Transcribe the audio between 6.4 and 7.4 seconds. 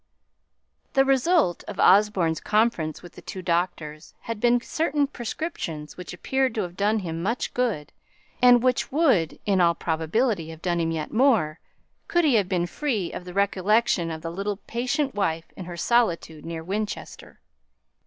to have done him